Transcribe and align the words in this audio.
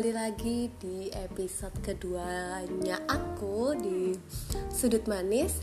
kembali 0.00 0.16
lagi 0.16 0.72
di 0.80 1.12
episode 1.12 1.76
keduanya 1.84 3.04
aku 3.04 3.76
di 3.76 4.16
Sudut 4.72 5.04
Manis. 5.04 5.60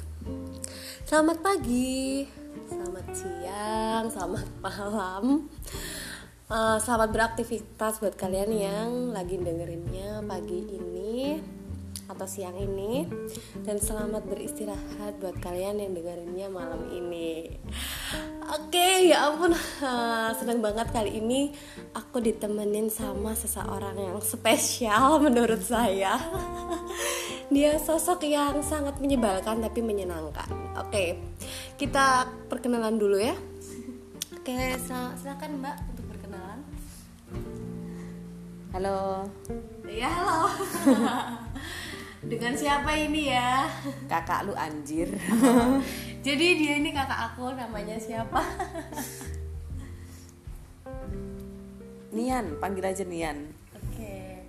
Selamat 1.10 1.42
pagi, 1.42 2.22
selamat 2.70 3.18
siang, 3.18 4.06
selamat 4.14 4.46
malam. 4.62 5.50
Uh, 6.54 6.78
Selamat 6.78 7.18
beraktivitas 7.18 7.98
buat 7.98 8.14
kalian 8.14 8.54
yang 8.54 8.90
lagi 9.10 9.42
dengerinnya 9.42 10.22
pagi 10.22 10.70
ini 10.70 11.42
atau 12.06 12.30
siang 12.30 12.62
ini. 12.62 13.10
Dan 13.66 13.82
selamat 13.82 14.22
beristirahat 14.22 15.18
buat 15.18 15.42
kalian 15.42 15.82
yang 15.82 15.98
dengerinnya 15.98 16.46
malam 16.54 16.86
ini 16.94 17.58
oke 18.48 18.72
okay, 18.72 19.12
ya 19.12 19.28
ampun. 19.32 19.54
Uh, 19.84 20.32
senang 20.38 20.64
banget 20.64 20.88
kali 20.92 21.20
ini 21.20 21.52
aku 21.92 22.24
ditemenin 22.24 22.88
sama 22.88 23.36
seseorang 23.36 23.98
yang 23.98 24.20
spesial 24.24 25.20
menurut 25.20 25.60
saya. 25.64 26.16
Dia 27.54 27.80
sosok 27.80 28.28
yang 28.28 28.60
sangat 28.60 29.00
menyebalkan 29.00 29.64
tapi 29.64 29.80
menyenangkan. 29.80 30.48
Oke 30.78 30.90
okay, 30.92 31.08
kita 31.76 32.28
perkenalan 32.48 33.00
dulu 33.00 33.20
ya. 33.20 33.36
Oke 34.36 34.56
okay, 34.56 34.80
silakan 35.20 35.60
mbak 35.60 35.76
untuk 35.96 36.06
perkenalan. 36.12 36.60
Halo. 38.76 39.28
Ya 39.88 40.12
halo. 40.12 40.52
Dengan 42.28 42.58
siapa 42.58 42.92
ini 42.98 43.32
ya? 43.32 43.70
Kakak 44.10 44.50
lu 44.50 44.54
anjir 44.58 45.08
jadi 46.28 46.60
dia 46.60 46.74
ini 46.84 46.92
kakak 46.92 47.32
aku 47.32 47.56
namanya 47.56 47.96
siapa? 47.96 48.44
Nian 52.16 52.60
panggil 52.60 52.84
aja 52.84 53.08
Nian. 53.08 53.48
Oke. 53.72 54.44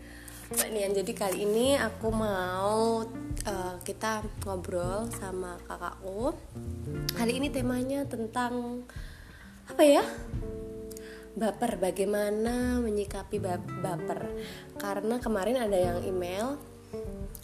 Mbak 0.50 0.68
Nian 0.74 0.90
jadi 0.90 1.12
kali 1.14 1.46
ini 1.46 1.78
aku 1.78 2.10
mau 2.10 3.06
uh, 3.46 3.76
kita 3.86 4.26
ngobrol 4.42 5.06
sama 5.22 5.54
kakakku 5.70 6.34
kali 7.14 7.38
ini 7.38 7.46
temanya 7.46 8.02
tentang 8.10 8.82
apa 9.70 9.82
ya? 9.86 10.02
Baper 11.38 11.78
bagaimana 11.78 12.82
menyikapi 12.82 13.38
baper. 13.78 14.34
Karena 14.82 15.22
kemarin 15.22 15.62
ada 15.62 15.78
yang 15.78 16.02
email 16.02 16.58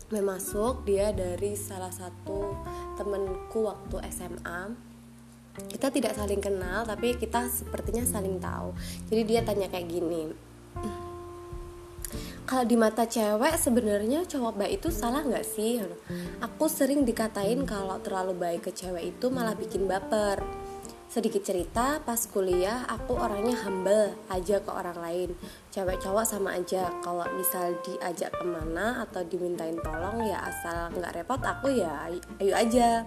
memasuk 0.09 0.85
dia 0.89 1.11
dari 1.11 1.57
salah 1.59 1.91
satu 1.91 2.55
temenku 2.97 3.67
waktu 3.67 3.97
SMA 4.13 4.73
kita 5.71 5.91
tidak 5.95 6.19
saling 6.19 6.43
kenal 6.43 6.83
tapi 6.83 7.15
kita 7.15 7.47
sepertinya 7.47 8.03
saling 8.03 8.43
tahu. 8.43 8.75
Jadi 9.07 9.23
dia 9.23 9.41
tanya 9.47 9.71
kayak 9.71 9.87
gini 9.87 10.35
kalau 12.45 12.65
di 12.69 12.77
mata 12.77 13.09
cewek 13.09 13.57
sebenarnya 13.57 14.29
cowok 14.29 14.61
baik 14.61 14.73
itu 14.77 14.93
salah 14.93 15.25
nggak 15.25 15.49
sih? 15.49 15.81
Aku 16.45 16.69
sering 16.69 17.09
dikatain 17.09 17.65
kalau 17.65 17.97
terlalu 18.05 18.37
baik 18.37 18.69
ke 18.69 18.71
cewek 18.71 19.17
itu 19.17 19.33
malah 19.33 19.57
bikin 19.57 19.89
baper 19.89 20.45
Sedikit 21.15 21.47
cerita, 21.47 22.03
pas 22.03 22.19
kuliah 22.27 22.91
aku 22.91 23.15
orangnya 23.15 23.55
humble 23.63 24.19
aja 24.27 24.59
ke 24.59 24.67
orang 24.67 24.99
lain. 24.99 25.31
Cewek 25.71 26.03
cowok 26.03 26.27
sama 26.27 26.59
aja, 26.59 26.91
kalau 27.07 27.23
misal 27.39 27.71
diajak 27.87 28.35
ke 28.35 28.43
mana 28.43 29.07
atau 29.07 29.23
dimintain 29.23 29.79
tolong 29.79 30.27
ya 30.27 30.43
asal 30.43 30.91
nggak 30.91 31.15
repot 31.15 31.39
aku 31.39 31.71
ya 31.71 32.11
ayo 32.43 32.59
aja. 32.59 33.07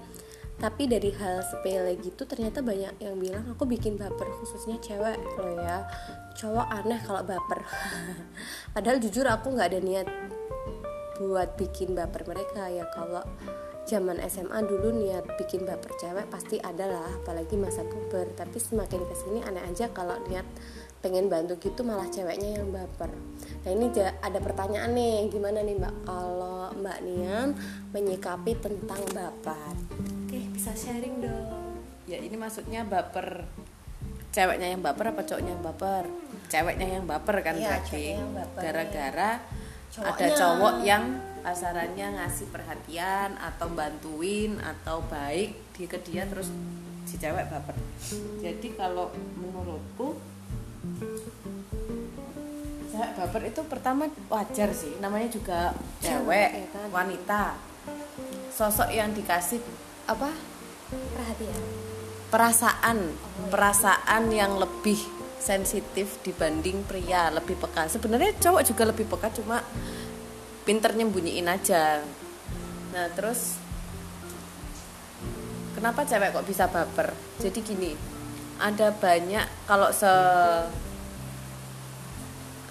Tapi 0.55 0.87
dari 0.87 1.11
hal 1.19 1.43
sepele 1.51 1.99
gitu 1.99 2.23
ternyata 2.23 2.63
banyak 2.63 2.95
yang 3.03 3.19
bilang 3.19 3.43
aku 3.51 3.67
bikin 3.67 3.99
baper 3.99 4.31
khususnya 4.39 4.79
cewek 4.79 5.19
loh 5.35 5.59
ya. 5.59 5.83
Cowok 6.39 6.67
aneh 6.79 7.03
kalau 7.03 7.27
baper. 7.27 7.59
Padahal 8.73 9.03
jujur 9.03 9.27
aku 9.27 9.51
nggak 9.51 9.67
ada 9.75 9.83
niat 9.83 10.07
buat 11.19 11.59
bikin 11.59 11.91
baper 11.91 12.23
mereka 12.23 12.71
ya. 12.71 12.87
Kalau 12.87 13.27
zaman 13.87 14.19
SMA 14.27 14.59
dulu 14.67 14.91
niat 14.91 15.23
bikin 15.39 15.63
baper 15.63 15.95
cewek 15.95 16.27
pasti 16.27 16.59
ada 16.59 16.83
lah 16.85 17.07
apalagi 17.23 17.55
masa 17.55 17.87
puber. 17.87 18.27
Tapi 18.35 18.59
semakin 18.59 19.01
ke 19.07 19.15
sini 19.15 19.39
aneh 19.47 19.63
aja 19.63 19.87
kalau 19.95 20.19
niat 20.27 20.43
pengen 20.99 21.31
bantu 21.31 21.55
gitu 21.63 21.87
malah 21.87 22.05
ceweknya 22.11 22.59
yang 22.59 22.67
baper. 22.69 23.15
Nah 23.63 23.71
ini 23.71 23.87
ada 24.19 24.39
pertanyaan 24.43 24.91
nih 24.91 25.31
gimana 25.31 25.63
nih 25.63 25.79
mbak? 25.79 25.95
Kalau 26.03 26.75
mbak 26.75 26.99
Nian 27.07 27.55
menyikapi 27.95 28.59
tentang 28.59 29.01
baper. 29.15 29.73
Oke 30.27 30.39
bisa 30.51 30.75
sharing 30.75 31.23
dong. 31.23 31.79
Ya 32.03 32.19
ini 32.19 32.35
maksudnya 32.35 32.83
baper 32.83 33.47
ceweknya 34.35 34.75
yang 34.75 34.83
baper 34.83 35.15
apa 35.15 35.23
cowoknya 35.23 35.51
yang 35.55 35.63
baper? 35.63 36.03
Ceweknya 36.51 36.87
yang 36.99 37.05
baper 37.07 37.35
kan 37.43 37.55
ya, 37.55 37.79
berarti. 37.79 38.15
gara-gara 38.55 39.31
ada 39.97 40.27
cowok 40.35 40.75
yang 40.83 41.03
pasarannya 41.47 42.19
ngasih 42.19 42.51
perhatian 42.51 43.39
atau 43.39 43.71
bantuin 43.71 44.59
atau 44.59 44.99
baik 45.07 45.55
di 45.79 45.87
ke 45.87 45.95
dia 46.03 46.27
terus 46.27 46.51
si 47.07 47.15
cewek 47.15 47.47
baper. 47.47 47.71
Jadi 48.43 48.75
kalau 48.75 49.15
menurutku 49.39 50.19
cewek 52.91 53.11
baper 53.15 53.41
itu 53.47 53.63
pertama 53.63 54.11
wajar 54.27 54.75
sih. 54.75 54.91
Namanya 54.99 55.31
juga 55.31 55.71
cewek 56.03 56.67
ya 56.67 56.83
wanita. 56.91 57.55
Sosok 58.51 58.91
yang 58.91 59.15
dikasih 59.15 59.63
apa? 60.03 60.27
Perhatian. 60.91 61.63
Perasaan. 62.27 62.97
Oh, 63.15 63.47
perasaan 63.47 64.35
yang 64.35 64.59
lebih 64.59 64.99
sensitif 65.39 66.19
dibanding 66.27 66.83
pria 66.83 67.31
lebih 67.31 67.55
peka. 67.55 67.87
Sebenarnya 67.87 68.35
cowok 68.35 68.67
juga 68.67 68.83
lebih 68.91 69.07
peka 69.07 69.31
cuma 69.31 69.63
pinter 70.67 70.91
nyembunyiin 70.91 71.47
aja. 71.47 72.03
Nah 72.91 73.07
terus 73.15 73.55
kenapa 75.71 76.03
cewek 76.03 76.35
kok 76.35 76.43
bisa 76.43 76.67
baper? 76.67 77.15
Jadi 77.39 77.59
gini 77.63 77.91
ada 78.59 78.91
banyak 78.91 79.47
kalau 79.63 79.87
se 79.95 80.11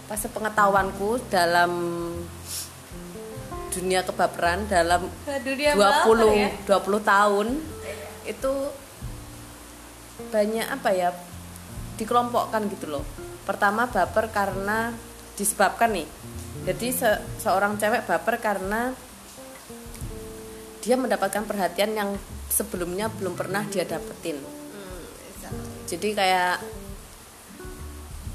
apa 0.07 0.15
sepengetahuanku 0.15 1.19
dalam 1.33 1.73
dunia 3.73 4.05
kebaperan 4.05 4.69
dalam 4.69 5.09
dunia 5.43 5.73
20 5.73 6.37
ya? 6.37 6.49
20 6.69 7.01
tahun 7.01 7.47
itu 8.29 8.53
banyak 10.31 10.67
apa 10.69 10.91
ya 10.93 11.11
dikelompokkan 11.97 12.69
gitu 12.77 12.93
loh. 12.93 13.05
Pertama 13.49 13.89
baper 13.89 14.29
karena 14.29 14.93
disebabkan 15.41 15.97
nih 15.97 16.09
jadi 16.65 16.87
se 16.95 17.11
seorang 17.43 17.77
cewek 17.77 18.09
baper 18.09 18.41
karena 18.41 18.95
dia 20.87 20.95
mendapatkan 20.95 21.43
perhatian 21.43 21.93
yang 21.99 22.11
sebelumnya 22.47 23.11
belum 23.11 23.35
pernah 23.35 23.67
dia 23.67 23.83
dapetin. 23.83 24.39
Jadi 25.87 26.09
kayak 26.15 26.63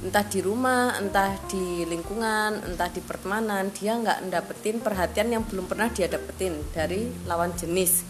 entah 0.02 0.26
di 0.26 0.40
rumah 0.42 0.98
entah 0.98 1.38
di 1.46 1.86
lingkungan 1.86 2.66
entah 2.66 2.90
di 2.90 3.06
pertemanan 3.06 3.70
dia 3.70 3.94
nggak 4.02 4.34
dapetin 4.34 4.81
perhatian 4.81 5.30
yang 5.30 5.44
belum 5.46 5.70
pernah 5.70 5.94
dia 5.94 6.10
dapetin 6.10 6.58
dari 6.76 7.08
lawan 7.30 7.54
jenis. 7.54 8.04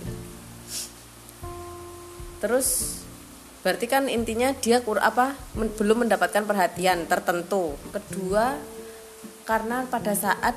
Terus 2.42 2.68
berarti 3.62 3.86
kan 3.86 4.10
intinya 4.10 4.50
dia 4.58 4.82
kur 4.82 4.98
apa 4.98 5.38
men, 5.54 5.70
belum 5.70 6.08
mendapatkan 6.08 6.48
perhatian 6.48 7.06
tertentu. 7.06 7.78
Kedua 7.94 8.58
karena 9.52 9.84
pada 9.84 10.16
saat 10.16 10.56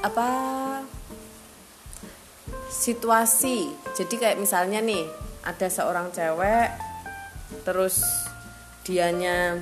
apa 0.00 0.28
situasi. 2.72 3.68
Jadi 3.92 4.14
kayak 4.16 4.40
misalnya 4.40 4.80
nih 4.80 5.04
ada 5.44 5.68
seorang 5.68 6.08
cewek 6.16 6.72
terus 7.68 8.00
dianya 8.88 9.60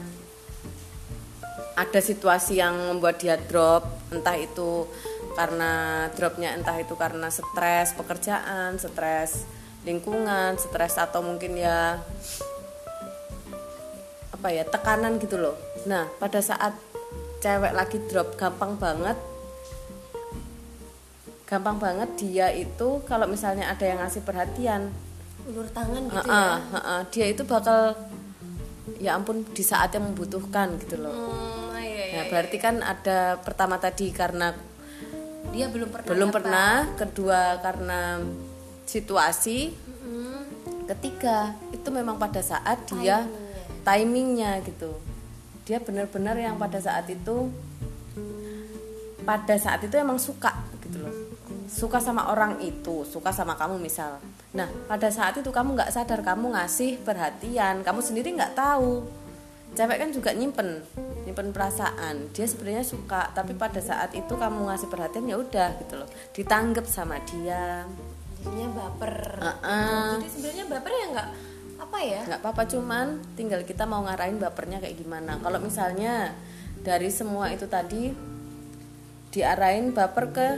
ada 1.75 1.99
situasi 1.99 2.62
yang 2.62 2.78
membuat 2.94 3.19
dia 3.19 3.35
drop 3.35 3.82
entah 4.14 4.38
itu 4.38 4.87
karena 5.35 6.06
dropnya 6.14 6.55
entah 6.55 6.78
itu 6.78 6.94
karena 6.94 7.26
stres 7.26 7.96
pekerjaan 7.99 8.78
stres 8.78 9.49
lingkungan 9.82 10.55
stres 10.61 10.94
atau 11.00 11.25
mungkin 11.25 11.58
ya 11.58 11.99
apa 14.43 14.49
ya 14.50 14.67
tekanan 14.67 15.23
gitu 15.23 15.38
loh 15.38 15.55
nah 15.88 16.06
pada 16.19 16.38
saat 16.38 16.75
cewek 17.43 17.73
lagi 17.75 17.99
drop 18.06 18.38
gampang 18.38 18.79
banget. 18.79 19.19
Gampang 21.44 21.76
banget 21.76 22.08
dia 22.17 22.49
itu 22.55 23.02
kalau 23.05 23.29
misalnya 23.29 23.69
ada 23.69 23.84
yang 23.84 23.99
ngasih 24.00 24.23
perhatian. 24.23 24.88
Ulur 25.43 25.67
tangan 25.75 26.06
gitu 26.06 26.31
uh, 26.31 26.38
uh, 26.38 26.58
uh, 26.70 26.76
uh, 26.79 27.00
dia 27.11 27.26
itu 27.26 27.43
bakal 27.43 27.99
ya 29.02 29.19
ampun 29.19 29.43
di 29.43 29.64
saat 29.67 29.90
yang 29.90 30.14
membutuhkan 30.14 30.79
gitu 30.79 31.02
loh. 31.02 31.11
Hmm, 31.11 31.75
iya, 31.82 32.02
iya, 32.06 32.14
nah 32.14 32.25
berarti 32.31 32.56
iya. 32.62 32.64
kan 32.64 32.75
ada 32.78 33.19
pertama 33.43 33.75
tadi 33.82 34.14
karena 34.14 34.55
dia 35.50 35.67
belum 35.67 35.90
pernah 35.90 36.08
belum 36.14 36.31
pernah 36.31 36.73
kedua 36.94 37.58
karena 37.58 38.23
situasi 38.87 39.75
ketiga 40.87 41.56
itu 41.73 41.88
memang 41.88 42.19
pada 42.19 42.43
saat 42.43 42.85
dia 42.90 43.25
timingnya 43.87 44.61
gitu 44.67 44.93
dia 45.62 45.79
benar-benar 45.79 46.35
yang 46.35 46.59
pada 46.59 46.79
saat 46.82 47.06
itu 47.06 47.50
pada 49.23 49.55
saat 49.55 49.81
itu 49.87 49.94
emang 49.94 50.19
suka 50.19 50.50
gitu 50.82 50.99
loh. 50.99 51.14
Suka 51.70 52.03
sama 52.03 52.29
orang 52.35 52.59
itu 52.59 53.06
suka 53.06 53.31
sama 53.31 53.55
kamu 53.55 53.79
misal. 53.79 54.19
Nah 54.53 54.67
pada 54.91 55.09
saat 55.09 55.38
itu 55.38 55.49
kamu 55.55 55.79
nggak 55.79 55.94
sadar 55.94 56.20
kamu 56.26 56.53
ngasih 56.59 56.99
perhatian 57.06 57.87
kamu 57.87 58.00
sendiri 58.03 58.35
nggak 58.35 58.59
tahu. 58.59 59.06
Cewek 59.73 59.97
kan 60.05 60.11
juga 60.12 60.35
nyimpen 60.35 60.82
nyimpen 61.25 61.55
perasaan. 61.55 62.35
Dia 62.35 62.44
sebenarnya 62.50 62.85
suka 62.85 63.31
tapi 63.31 63.55
pada 63.55 63.79
saat 63.79 64.11
itu 64.12 64.35
kamu 64.35 64.69
ngasih 64.69 64.91
perhatian 64.91 65.31
ya 65.31 65.38
udah 65.38 65.70
gitu 65.87 65.94
loh. 66.03 66.09
Ditanggap 66.35 66.85
sama 66.91 67.23
dia. 67.23 67.87
Jadinya 68.43 68.69
baper. 68.75 69.38
Uh-uh. 69.38 70.19
jadi 70.19 70.29
sebenarnya 70.35 70.64
baper 70.67 70.93
ya 70.93 71.06
nggak 71.14 71.29
apa 71.92 72.00
ya? 72.08 72.24
Nggak 72.24 72.40
apa-apa 72.40 72.64
cuman 72.72 73.20
tinggal 73.36 73.68
kita 73.68 73.84
mau 73.84 74.00
ngarahin 74.08 74.40
bapernya 74.40 74.80
kayak 74.80 74.96
gimana. 74.96 75.36
Kalau 75.44 75.60
misalnya 75.60 76.32
dari 76.80 77.12
semua 77.12 77.52
itu 77.52 77.68
tadi 77.68 78.08
diarahin 79.28 79.92
baper 79.92 80.24
ke 80.32 80.48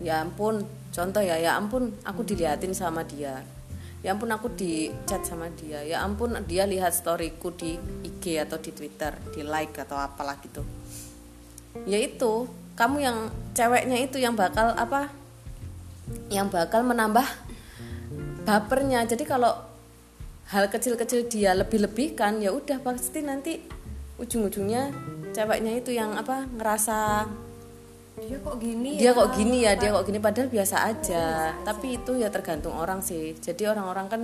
ya 0.00 0.24
ampun 0.24 0.64
contoh 0.88 1.20
ya 1.20 1.36
ya 1.36 1.60
ampun 1.60 1.92
aku 2.08 2.24
diliatin 2.24 2.72
sama 2.72 3.04
dia. 3.04 3.44
Ya 4.00 4.16
ampun 4.16 4.32
aku 4.32 4.48
di 4.48 4.88
chat 5.04 5.20
sama 5.28 5.52
dia. 5.52 5.84
Ya 5.84 6.00
ampun 6.00 6.40
dia 6.48 6.64
lihat 6.64 6.96
storyku 6.96 7.52
di 7.52 7.76
IG 8.08 8.40
atau 8.40 8.56
di 8.56 8.72
Twitter 8.72 9.12
di 9.36 9.44
like 9.44 9.76
atau 9.76 10.00
apalah 10.00 10.40
gitu. 10.40 10.64
Ya 11.84 12.00
itu 12.00 12.48
kamu 12.80 12.96
yang 12.96 13.28
ceweknya 13.52 14.00
itu 14.00 14.16
yang 14.16 14.32
bakal 14.32 14.72
apa? 14.72 15.12
Yang 16.32 16.48
bakal 16.48 16.80
menambah 16.80 17.28
bapernya. 18.48 19.04
Jadi 19.04 19.28
kalau 19.28 19.71
hal 20.52 20.68
kecil-kecil 20.68 21.32
dia 21.32 21.56
lebih-lebihkan 21.56 22.44
ya 22.44 22.52
udah 22.52 22.76
pasti 22.84 23.24
nanti 23.24 23.56
ujung-ujungnya 24.20 24.92
ceweknya 25.32 25.72
itu 25.80 25.96
yang 25.96 26.12
apa 26.12 26.44
ngerasa 26.44 27.24
dia 28.20 28.36
kok 28.44 28.60
gini 28.60 29.00
dia 29.00 29.10
ya? 29.10 29.16
kok 29.16 29.32
gini 29.32 29.64
ya 29.64 29.72
dia 29.72 29.88
kok 29.88 30.04
gini 30.04 30.20
padahal 30.20 30.52
biasa 30.52 30.76
aja. 30.84 31.56
Tapi 31.64 31.96
itu 31.96 32.20
ya 32.20 32.28
tergantung 32.28 32.76
orang 32.76 33.00
sih. 33.00 33.32
Jadi 33.40 33.64
orang-orang 33.64 34.06
kan 34.12 34.22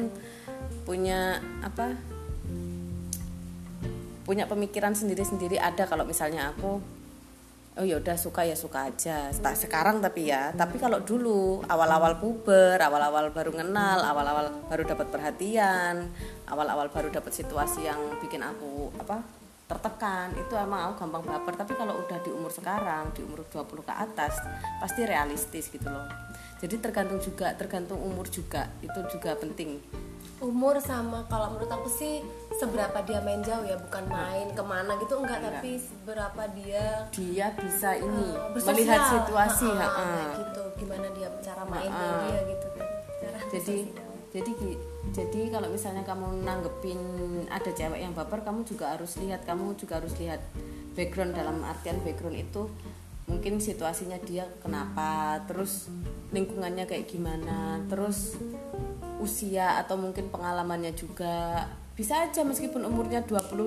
punya 0.85 1.41
apa 1.65 1.97
punya 4.29 4.45
pemikiran 4.45 4.93
sendiri-sendiri. 4.93 5.57
Ada 5.57 5.89
kalau 5.89 6.05
misalnya 6.05 6.53
aku 6.53 6.98
oh 7.79 7.87
ya 7.87 8.03
udah 8.03 8.19
suka 8.19 8.43
ya 8.43 8.59
suka 8.59 8.91
aja. 8.91 9.31
Tak 9.31 9.55
sekarang 9.55 10.03
tapi 10.03 10.27
ya. 10.29 10.51
Tapi 10.51 10.83
kalau 10.83 10.99
dulu 11.01 11.63
awal-awal 11.71 12.19
puber 12.19 12.77
awal-awal 12.83 13.31
baru 13.31 13.55
kenal 13.55 14.03
awal-awal 14.03 14.51
baru 14.67 14.83
dapat 14.83 15.07
perhatian 15.15 16.11
awal-awal 16.51 16.91
baru 16.91 17.09
dapat 17.15 17.31
situasi 17.31 17.87
yang 17.87 17.99
bikin 18.19 18.43
aku 18.43 18.91
apa 18.99 19.23
tertekan 19.69 20.33
itu 20.35 20.57
emang 20.59 20.91
aku 20.91 21.07
gampang 21.07 21.23
baper. 21.23 21.55
Tapi 21.55 21.73
kalau 21.79 21.95
udah 22.03 22.19
di 22.19 22.31
umur 22.35 22.51
sekarang 22.51 23.15
di 23.15 23.23
umur 23.23 23.47
20 23.47 23.87
ke 23.87 23.95
atas 23.95 24.35
pasti 24.83 25.07
realistis 25.07 25.71
gitu 25.71 25.87
loh. 25.87 26.09
Jadi 26.59 26.83
tergantung 26.83 27.23
juga 27.23 27.55
tergantung 27.55 28.03
umur 28.03 28.27
juga. 28.27 28.67
Itu 28.83 29.07
juga 29.07 29.39
penting 29.39 29.79
umur 30.41 30.79
sama 30.79 31.27
kalau 31.27 31.51
menurut 31.51 31.67
aku 31.69 31.89
sih 31.89 32.23
seberapa 32.53 32.95
dia 33.03 33.19
main 33.19 33.41
jauh 33.41 33.63
ya 33.63 33.75
bukan 33.77 34.07
main 34.07 34.47
ke 34.49 34.63
mana 34.63 34.95
gitu 34.97 35.15
enggak 35.17 35.39
Enggak. 35.41 35.59
tapi 35.59 35.71
seberapa 35.77 36.43
dia 36.55 36.85
dia 37.11 37.47
bisa 37.53 37.91
ini 37.95 38.27
bersosial. 38.49 38.71
melihat 38.73 39.01
situasi 39.13 39.67
Ha-ha, 39.69 39.83
ha-ha. 39.85 40.05
kayak 40.07 40.29
gitu 40.37 40.63
gimana 40.79 41.07
dia 41.11 41.29
cara 41.41 41.63
mainnya 41.65 41.91
Ha-ha. 41.91 42.23
dia 42.25 42.41
gitu 42.47 42.67
kan 42.73 42.87
cara 43.19 43.39
jadi 43.49 43.77
bersosial. 43.83 44.15
jadi 44.29 44.51
gi- 44.55 44.81
jadi 45.09 45.41
kalau 45.49 45.69
misalnya 45.69 46.05
kamu 46.05 46.27
nanggepin 46.43 47.01
ada 47.49 47.71
cewek 47.71 47.99
yang 47.99 48.13
baper 48.13 48.39
kamu 48.41 48.63
juga 48.63 48.93
harus 48.93 49.17
lihat 49.17 49.43
kamu 49.43 49.75
juga 49.75 49.99
harus 49.99 50.15
lihat 50.17 50.39
background 50.93 51.33
dalam 51.33 51.63
artian 51.63 51.99
background 52.01 52.37
itu 52.37 52.71
mungkin 53.25 53.59
situasinya 53.59 54.17
dia 54.23 54.49
kenapa 54.59 55.37
terus 55.45 55.93
lingkungannya 56.31 56.85
kayak 56.85 57.05
gimana 57.07 57.77
terus 57.85 58.37
usia 59.19 59.83
atau 59.83 59.99
mungkin 59.99 60.31
pengalamannya 60.31 60.95
juga 60.95 61.67
bisa 61.99 62.23
aja 62.23 62.47
meskipun 62.47 62.87
umurnya 62.87 63.27
25, 63.27 63.59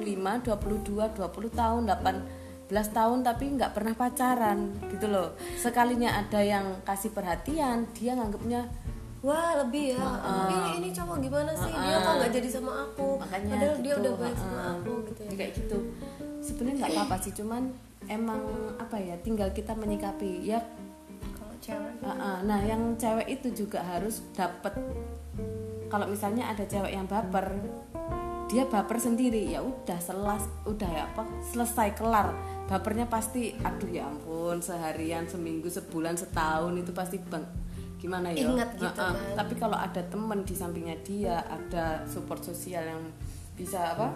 22, 0.47 1.19
20 1.19 1.51
tahun, 1.51 1.81
18 1.83 2.71
tahun 2.71 3.19
tapi 3.27 3.43
nggak 3.59 3.75
pernah 3.75 3.91
pacaran 3.91 4.71
gitu 4.87 5.11
loh. 5.11 5.35
Sekalinya 5.59 6.15
ada 6.15 6.39
yang 6.39 6.79
kasih 6.87 7.11
perhatian, 7.11 7.83
dia 7.91 8.15
nganggapnya 8.15 8.71
wah 9.19 9.59
lebih 9.59 9.99
ya. 9.99 10.07
Ini 10.47 10.79
ini 10.79 10.89
cowok 10.95 11.17
gimana 11.19 11.51
sih? 11.51 11.75
Dia 11.75 11.97
kok 11.99 12.13
nggak 12.23 12.31
jadi 12.31 12.49
sama 12.49 12.71
aku? 12.87 13.19
Makanya 13.19 13.53
padahal 13.59 13.75
gitu, 13.75 13.83
dia 13.83 13.93
udah 13.99 14.13
baik 14.15 14.37
sama 14.39 14.59
aku 14.79 14.93
gitu 15.11 15.21
ya. 15.27 15.31
Kayak 15.35 15.51
gitu. 15.59 15.77
Sebenarnya 16.41 16.77
nggak 16.79 16.93
apa-apa 16.95 17.15
sih, 17.19 17.33
cuman 17.35 17.63
emang 18.07 18.41
apa 18.79 18.97
ya, 18.97 19.19
tinggal 19.19 19.51
kita 19.51 19.75
menyikapi. 19.75 20.47
Ya 20.47 20.63
cewek. 21.61 21.93
Heeh, 22.01 22.37
Nah, 22.43 22.59
yang 22.65 22.97
cewek 22.97 23.27
itu 23.29 23.47
juga 23.53 23.85
harus 23.85 24.25
dapat 24.33 24.73
kalau 25.87 26.07
misalnya 26.07 26.47
ada 26.47 26.63
cewek 26.63 26.91
yang 26.95 27.03
baper, 27.03 27.51
dia 28.47 28.63
baper 28.63 28.97
sendiri. 28.97 29.51
Ya 29.51 29.59
udah 29.59 29.99
selas 29.99 30.47
udah 30.63 30.89
ya 30.89 31.03
apa 31.11 31.23
selesai 31.51 31.95
kelar. 31.95 32.31
Bapernya 32.65 33.05
pasti 33.11 33.51
aduh 33.59 33.91
ya 33.91 34.07
ampun 34.07 34.63
seharian 34.63 35.27
seminggu 35.27 35.67
sebulan 35.67 36.15
setahun 36.15 36.71
itu 36.79 36.91
pasti 36.95 37.19
bang 37.19 37.43
gimana 37.99 38.31
ya? 38.31 38.47
Ingat 38.49 38.69
gitu 38.79 38.97
Heeh. 38.97 39.13
kan. 39.13 39.37
tapi 39.37 39.53
kalau 39.59 39.77
ada 39.77 40.01
temen 40.01 40.41
di 40.41 40.55
sampingnya 40.57 40.97
dia 41.05 41.37
ada 41.43 42.01
support 42.09 42.41
sosial 42.41 42.81
yang 42.81 43.03
bisa 43.53 43.93
apa 43.93 44.09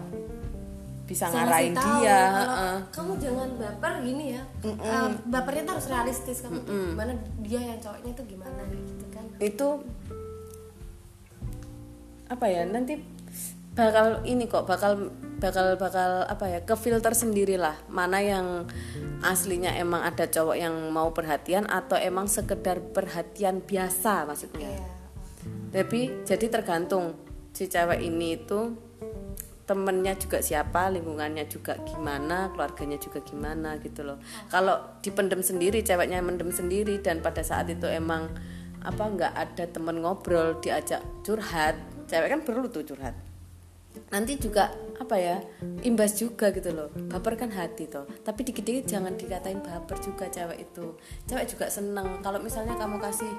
bisa 1.06 1.30
ngarahin 1.30 1.70
tahu 1.70 2.02
dia 2.02 2.18
kalau 2.34 2.50
heeh. 2.50 2.78
kamu 2.90 3.12
jangan 3.22 3.48
baper 3.54 3.94
gini 4.02 4.24
ya. 4.34 4.42
Eh, 4.66 5.08
bapernya 5.30 5.62
tuh 5.62 5.72
harus 5.78 5.88
realistis 5.88 6.42
kamu 6.42 6.58
tuh 6.66 6.74
gimana 6.92 7.12
dia 7.46 7.60
yang 7.62 7.78
cowoknya 7.78 8.12
tuh 8.18 8.26
gimana 8.26 8.60
gitu 8.74 9.06
kan. 9.14 9.24
Itu 9.38 9.68
apa 12.26 12.46
ya 12.50 12.66
nanti 12.66 12.98
bakal 13.78 14.26
ini 14.26 14.50
kok 14.50 14.66
bakal 14.66 15.14
bakal 15.36 15.76
bakal 15.76 16.24
apa 16.26 16.44
ya 16.48 16.60
ke 16.64 16.74
filter 16.74 17.12
sendirilah 17.12 17.76
mana 17.92 18.24
yang 18.24 18.64
aslinya 19.20 19.76
emang 19.76 20.00
ada 20.00 20.24
cowok 20.26 20.56
yang 20.56 20.74
mau 20.90 21.12
perhatian 21.12 21.68
atau 21.68 21.94
emang 22.00 22.26
sekedar 22.26 22.80
perhatian 22.80 23.62
biasa 23.62 24.26
maksudnya. 24.26 24.66
Iya. 24.74 24.88
tapi 25.70 26.24
jadi 26.24 26.46
tergantung 26.48 27.14
si 27.52 27.68
cewek 27.68 28.00
ini 28.00 28.40
itu 28.40 28.85
temennya 29.66 30.14
juga 30.14 30.38
siapa 30.38 30.88
lingkungannya 30.94 31.50
juga 31.50 31.74
gimana 31.82 32.54
keluarganya 32.54 33.02
juga 33.02 33.18
gimana 33.20 33.76
gitu 33.82 34.06
loh. 34.06 34.22
Kalau 34.46 34.78
dipendem 35.02 35.42
sendiri 35.42 35.82
ceweknya 35.82 36.22
mendem 36.22 36.54
sendiri 36.54 37.02
dan 37.02 37.18
pada 37.18 37.42
saat 37.42 37.66
itu 37.66 37.84
emang 37.90 38.30
apa 38.86 39.02
nggak 39.02 39.34
ada 39.34 39.64
temen 39.66 39.98
ngobrol 39.98 40.62
diajak 40.62 41.02
curhat 41.26 41.74
cewek 42.06 42.30
kan 42.30 42.40
perlu 42.46 42.70
tuh 42.70 42.86
curhat. 42.86 43.18
Nanti 44.14 44.38
juga 44.38 44.70
apa 45.02 45.16
ya 45.18 45.42
imbas 45.82 46.14
juga 46.14 46.54
gitu 46.54 46.70
loh. 46.70 46.88
Baper 47.10 47.34
kan 47.34 47.50
hati 47.50 47.90
toh. 47.90 48.06
Tapi 48.22 48.46
dikit-dikit 48.46 48.86
jangan 48.86 49.18
dikatain 49.18 49.58
baper 49.58 49.98
juga 49.98 50.30
cewek 50.30 50.62
itu. 50.70 50.94
Cewek 51.26 51.46
juga 51.50 51.66
seneng. 51.66 52.22
Kalau 52.22 52.38
misalnya 52.38 52.78
kamu 52.78 53.02
kasih 53.02 53.32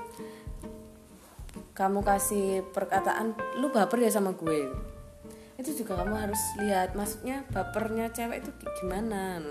kamu 1.77 2.01
kasih 2.01 2.65
perkataan 2.73 3.37
lu 3.61 3.69
baper 3.69 4.01
ya 4.01 4.09
sama 4.09 4.33
gue 4.33 4.65
itu 5.57 5.83
juga 5.83 6.01
kamu 6.01 6.15
harus 6.15 6.41
lihat 6.61 6.93
maksudnya 6.93 7.41
bapernya 7.49 8.13
cewek 8.13 8.45
itu 8.45 8.49
gimana 8.81 9.41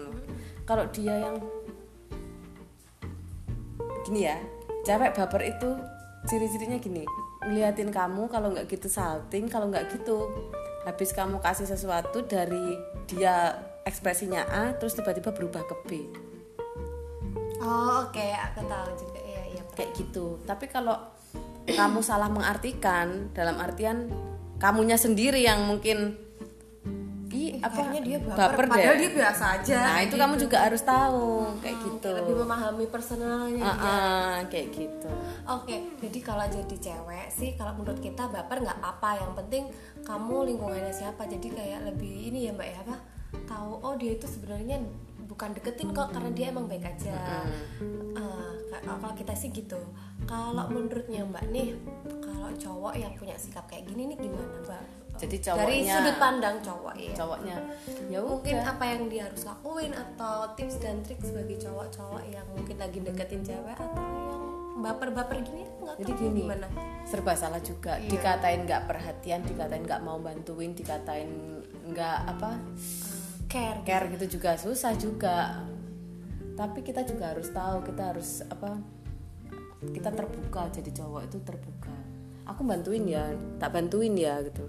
kalau 0.62 0.86
dia 0.94 1.18
yang 1.18 1.36
gini 4.06 4.30
ya 4.30 4.38
cewek 4.86 5.18
baper 5.18 5.42
itu 5.42 5.70
ciri-cirinya 6.30 6.78
gini 6.78 7.02
ngeliatin 7.46 7.90
kamu 7.90 8.30
kalau 8.30 8.54
nggak 8.54 8.70
gitu 8.70 8.86
salting 8.86 9.50
kalau 9.50 9.70
nggak 9.70 9.90
gitu 9.94 10.30
habis 10.86 11.10
kamu 11.10 11.42
kasih 11.42 11.66
sesuatu 11.66 12.22
dari 12.22 12.78
dia 13.10 13.58
ekspresinya 13.86 14.46
A 14.46 14.74
terus 14.78 14.94
tiba-tiba 14.94 15.30
berubah 15.30 15.62
ke 15.66 15.74
B. 15.86 15.90
Oh 17.62 18.06
oke 18.06 18.26
aku 18.34 18.60
tahu 18.66 18.88
juga. 18.98 19.18
Iya 19.22 19.42
iya 19.54 19.62
kayak 19.74 19.90
gitu. 19.98 20.38
Tapi 20.46 20.66
kalau 20.70 20.94
kamu 21.66 21.98
salah 22.02 22.30
mengartikan 22.30 23.30
dalam 23.34 23.58
artian 23.58 24.10
kamunya 24.56 24.96
sendiri 24.96 25.40
yang 25.40 25.62
mungkin 25.62 26.16
Ih, 27.28 27.60
apa 27.60 27.68
kayaknya 27.84 28.00
dia 28.00 28.18
baper, 28.18 28.36
baper 28.56 28.64
padahal 28.66 28.94
deh. 28.94 29.00
dia 29.02 29.10
biasa 29.12 29.44
aja 29.60 29.78
nah 29.82 29.98
itu 30.00 30.14
kamu 30.14 30.34
juga 30.38 30.56
harus 30.62 30.80
tahu 30.80 31.26
kayak 31.60 31.76
gitu 31.78 32.08
lebih 32.10 32.34
memahami 32.38 32.86
personalnya 32.86 33.60
Ah, 33.60 33.74
dia. 33.74 33.84
ah, 33.84 34.38
kayak 34.48 34.68
gitu 34.72 35.10
Oke, 35.46 35.76
jadi 36.00 36.18
kalau 36.20 36.42
jadi 36.44 36.74
cewek 36.76 37.26
sih, 37.28 37.54
kalau 37.54 37.70
menurut 37.72 38.00
kita 38.00 38.26
baper 38.26 38.58
nggak 38.60 38.80
apa, 38.80 39.14
yang 39.14 39.30
penting 39.36 39.70
kamu 40.02 40.50
lingkungannya 40.50 40.90
siapa. 40.90 41.22
Jadi 41.22 41.54
kayak 41.54 41.86
lebih 41.86 42.10
ini 42.26 42.48
ya 42.48 42.52
mbak 42.52 42.66
ya 42.66 42.78
apa? 42.82 42.96
Tahu 43.46 43.70
oh 43.78 43.94
dia 43.94 44.18
itu 44.18 44.26
sebenarnya 44.26 44.82
bukan 45.22 45.54
deketin 45.54 45.94
kok 45.94 46.10
karena 46.10 46.30
dia 46.32 46.50
emang 46.50 46.66
baik 46.66 46.82
aja. 46.82 47.14
Eh, 48.10 48.50
kalau 48.82 49.12
kita 49.14 49.32
sih 49.32 49.48
gitu. 49.52 49.78
Kalau 50.26 50.66
menurutnya 50.68 51.22
mbak 51.24 51.48
nih 51.52 51.72
kalau 52.20 52.50
cowok 52.56 52.94
yang 52.98 53.12
punya 53.14 53.36
sikap 53.38 53.64
kayak 53.70 53.86
gini 53.86 54.12
nih 54.12 54.18
gimana 54.18 54.56
mbak? 54.66 54.84
Jadi 55.16 55.36
dari 55.40 55.80
cowoknya- 55.80 55.96
sudut 55.96 56.16
pandang 56.20 56.56
cowok 56.60 56.94
ya 57.00 57.12
cowoknya. 57.16 57.56
Ya 58.12 58.18
mungkin 58.20 58.56
udah. 58.60 58.72
apa 58.76 58.84
yang 58.84 59.02
dia 59.08 59.22
harus 59.24 59.42
lakuin 59.48 59.92
atau 59.96 60.36
tips 60.52 60.76
dan 60.76 61.00
trik 61.00 61.20
sebagai 61.24 61.56
cowok-cowok 61.56 62.22
yang 62.28 62.44
mungkin 62.52 62.76
lagi 62.76 62.98
deketin 63.00 63.40
cewek 63.40 63.76
atau 63.80 64.04
yang 64.04 64.42
baper-baper 64.76 65.40
gini 65.40 65.64
nggak 65.80 65.96
jadi 66.04 66.12
gini 66.20 66.40
gimana. 66.44 66.68
serba 67.08 67.32
salah 67.32 67.62
juga. 67.64 67.96
Iya. 67.96 68.12
dikatain 68.12 68.68
nggak 68.68 68.82
perhatian 68.84 69.40
dikatain 69.40 69.82
nggak 69.88 70.02
mau 70.04 70.20
bantuin 70.20 70.76
dikatain 70.76 71.30
nggak 71.88 72.18
apa 72.36 72.60
care. 73.48 73.80
care 73.88 74.06
gitu 74.12 74.36
juga. 74.36 74.60
Susah 74.60 74.92
juga 75.00 75.64
tapi 76.56 76.80
kita 76.80 77.04
juga 77.04 77.36
harus 77.36 77.52
tahu 77.52 77.84
kita 77.84 78.02
harus 78.16 78.40
apa 78.48 78.80
kita 79.84 80.08
terbuka. 80.08 80.72
Jadi 80.72 80.90
cowok 80.96 81.22
itu 81.28 81.38
terbuka. 81.44 81.92
Aku 82.48 82.64
bantuin 82.64 83.04
ya 83.04 83.36
tak 83.60 83.76
bantuin 83.76 84.16
ya 84.16 84.40
gitu. 84.40 84.64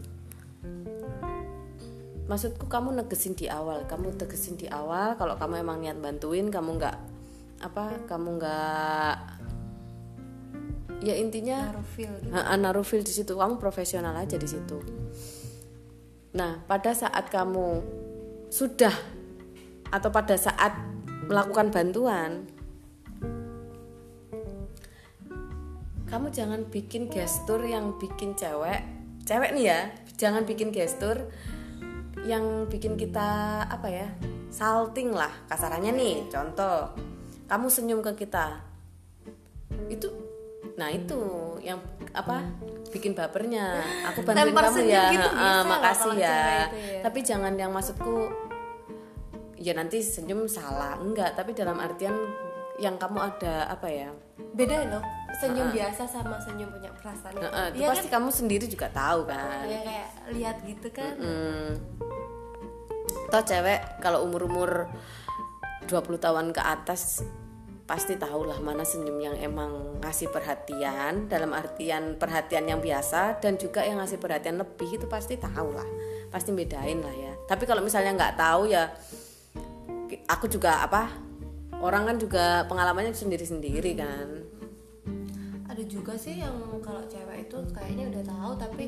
Maksudku 2.27 2.67
kamu 2.67 2.91
negesin 2.99 3.39
di 3.39 3.47
awal. 3.47 3.87
Kamu 3.87 4.19
tegesin 4.19 4.59
di 4.59 4.67
awal 4.67 5.15
kalau 5.15 5.39
kamu 5.39 5.63
emang 5.63 5.79
niat 5.79 5.95
bantuin 5.95 6.51
kamu 6.51 6.75
nggak 6.75 6.97
apa 7.63 8.05
kamu 8.05 8.37
nggak 8.37 9.15
ya 11.07 11.15
intinya 11.15 11.71
naruh 11.71 11.87
feel 11.87 12.13
gitu. 12.19 12.35
Naruh 12.35 12.85
feel 12.85 13.03
di 13.07 13.13
situ. 13.15 13.31
Kamu 13.31 13.55
profesional 13.55 14.11
aja 14.19 14.35
di 14.35 14.49
situ. 14.49 14.77
Nah, 16.35 16.59
pada 16.67 16.91
saat 16.91 17.31
kamu 17.31 17.81
sudah 18.51 18.93
atau 19.87 20.11
pada 20.11 20.35
saat 20.35 20.96
melakukan 21.27 21.67
bantuan, 21.69 22.47
kamu 26.07 26.27
jangan 26.31 26.63
bikin 26.71 27.11
gestur 27.11 27.59
yang 27.67 27.99
bikin 27.99 28.31
cewek, 28.33 28.79
cewek 29.27 29.51
nih 29.51 29.65
ya, 29.75 29.79
jangan 30.15 30.47
bikin 30.47 30.71
gestur 30.71 31.27
yang 32.23 32.67
bikin 32.71 32.95
kita 32.95 33.63
apa 33.67 33.87
ya, 33.91 34.07
salting 34.47 35.11
lah 35.11 35.31
kasarannya 35.51 35.91
nih. 35.91 36.15
Contoh, 36.31 36.95
kamu 37.51 37.67
senyum 37.67 37.99
ke 37.99 38.23
kita, 38.23 38.63
itu 39.91 40.07
nah 40.79 40.93
itu 40.93 41.17
yang 41.59 41.81
apa 42.15 42.39
bikin 42.93 43.11
bapernya. 43.11 43.83
Aku 44.13 44.23
bantuin 44.23 44.53
Lempar 44.55 44.71
kamu 44.71 44.87
ya. 44.87 45.11
gitu 45.11 45.27
"Ah, 45.27 45.35
bisa 45.35 45.51
loh 45.51 45.65
makasih 45.67 46.13
ya. 46.15 46.39
ya. 46.71 47.01
tapi 47.03 47.19
jangan 47.19 47.53
yang 47.59 47.71
maksudku 47.75 48.46
ya 49.67 49.73
nanti 49.75 49.99
senyum 49.99 50.47
salah. 50.47 50.95
Enggak 51.03 51.35
tapi 51.35 51.51
dalam 51.51 51.75
artian 51.83 52.15
yang 52.79 52.95
kamu 52.95 53.19
ada 53.19 53.67
apa 53.67 53.87
ya? 53.91 54.09
Beda 54.55 54.87
loh 54.87 55.03
senyum 55.37 55.69
biasa 55.69 56.03
sama 56.09 56.39
senyum 56.41 56.71
punya 56.71 56.89
perasaan. 56.95 57.35
Nah, 57.37 57.51
eh, 57.51 57.67
itu 57.75 57.83
Iya 57.83 57.87
pasti 57.93 58.09
kamu 58.09 58.29
sendiri 58.33 58.65
juga 58.65 58.87
tahu 58.89 59.27
kan? 59.29 59.65
Ya 59.67 59.79
kayak 59.83 60.09
lihat 60.33 60.57
gitu 60.65 60.87
kan. 60.89 61.13
Hmm. 61.19 61.69
Toh 63.27 63.43
cewek 63.43 63.99
kalau 63.99 64.23
umur-umur 64.23 64.87
20 65.85 66.17
tahun 66.17 66.55
ke 66.55 66.61
atas 66.63 67.27
pasti 67.87 68.19
tahu 68.19 68.43
lah 68.43 68.59
mana 68.59 68.83
senyum 68.83 69.15
yang 69.19 69.35
emang 69.37 70.01
ngasih 70.01 70.31
perhatian. 70.33 71.29
Dalam 71.29 71.53
artian 71.53 72.17
perhatian 72.17 72.65
yang 72.65 72.79
biasa 72.81 73.37
dan 73.43 73.59
juga 73.61 73.85
yang 73.85 74.01
ngasih 74.01 74.17
perhatian 74.17 74.57
lebih 74.57 74.89
itu 74.89 75.05
pasti 75.05 75.37
tahu 75.37 75.75
lah 75.75 75.87
pasti 76.27 76.51
bedain 76.51 76.99
lah 76.99 77.13
ya. 77.13 77.33
Tapi 77.47 77.63
kalau 77.63 77.79
misalnya 77.85 78.11
nggak 78.17 78.35
tahu 78.35 78.67
ya 78.67 78.91
aku 80.27 80.45
juga 80.47 80.81
apa 80.81 81.11
orang 81.77 82.09
kan 82.09 82.17
juga 82.17 82.45
pengalamannya 82.65 83.13
sendiri-sendiri 83.13 83.91
kan 83.93 84.27
ada 85.67 85.83
juga 85.85 86.17
sih 86.17 86.41
yang 86.41 86.57
kalau 86.81 87.05
cewek 87.05 87.45
itu 87.45 87.57
kayaknya 87.69 88.09
udah 88.09 88.23
tahu 88.25 88.51
tapi 88.57 88.83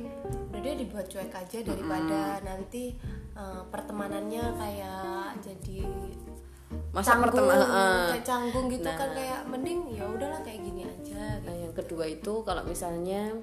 udah 0.49 0.59
dia 0.63 0.73
dibuat 0.73 1.05
cuek 1.05 1.29
aja 1.29 1.59
daripada 1.61 2.41
nanti 2.41 2.97
eh, 3.38 3.61
pertemanannya 3.69 4.43
kayak 4.57 5.38
jadi 5.43 5.85
masa 6.89 7.13
canggung, 7.13 7.23
pertemanan 7.29 7.67
eh, 7.69 8.09
kayak 8.17 8.25
canggung 8.25 8.65
gitu 8.73 8.89
Nah. 8.89 8.97
kan 8.97 9.09
kayak 9.13 9.41
mending 9.45 9.79
ya 9.93 10.03
udahlah 10.09 10.41
kayak 10.41 10.61
gini 10.65 10.81
aja 10.89 11.38
Nah, 11.45 11.55
yang 11.55 11.73
kedua 11.77 12.05
itu 12.09 12.41
kalau 12.41 12.65
misalnya 12.65 13.38